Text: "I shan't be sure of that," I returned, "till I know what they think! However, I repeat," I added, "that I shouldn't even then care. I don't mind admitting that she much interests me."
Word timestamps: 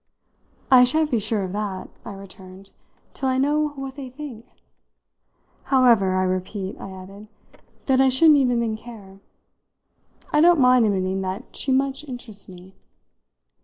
"I 0.71 0.83
shan't 0.83 1.11
be 1.11 1.19
sure 1.19 1.43
of 1.43 1.51
that," 1.51 1.87
I 2.03 2.13
returned, 2.15 2.71
"till 3.13 3.29
I 3.29 3.37
know 3.37 3.67
what 3.75 3.93
they 3.97 4.09
think! 4.09 4.47
However, 5.65 6.15
I 6.15 6.23
repeat," 6.23 6.75
I 6.79 6.89
added, 6.89 7.27
"that 7.85 8.01
I 8.01 8.09
shouldn't 8.09 8.37
even 8.39 8.61
then 8.61 8.75
care. 8.77 9.19
I 10.33 10.41
don't 10.41 10.59
mind 10.59 10.87
admitting 10.87 11.21
that 11.21 11.55
she 11.55 11.71
much 11.71 12.03
interests 12.05 12.49
me." 12.49 12.73